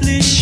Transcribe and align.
Please. 0.00 0.41